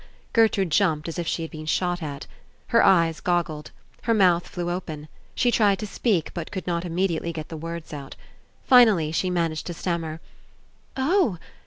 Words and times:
Gertrude 0.33 0.71
jumped 0.71 1.07
as 1.07 1.19
if 1.19 1.27
she 1.27 1.43
had 1.43 1.51
been 1.51 1.67
shot 1.67 2.01
at. 2.01 2.25
Her 2.69 2.83
eyes 2.83 3.19
goggled. 3.19 3.69
Her 4.01 4.15
mouth 4.15 4.47
flew 4.47 4.71
open. 4.71 5.09
She 5.35 5.51
tried 5.51 5.77
to 5.77 5.85
speak, 5.85 6.33
but 6.33 6.49
could 6.51 6.65
not 6.65 6.81
imme 6.81 7.07
diately 7.07 7.31
get 7.31 7.49
the 7.49 7.55
words 7.55 7.93
out. 7.93 8.15
Finally 8.63 9.11
she 9.11 9.29
managed 9.29 9.67
to 9.67 9.75
stammer: 9.75 10.19
"Oh! 10.97 11.37